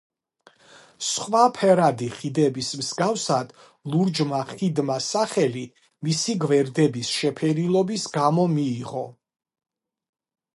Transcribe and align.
სხვა 1.07 1.41
ფერადი 1.57 2.07
ხიდების 2.15 2.69
მსგავსად, 2.79 3.51
ლურჯმა 3.91 4.39
ხიდმა 4.53 4.95
სახელი 5.09 5.65
მისი 6.09 6.37
გვერდების 6.47 7.13
შეფერილობის 7.19 8.09
გამო 8.17 8.47
მიიღო. 8.57 9.05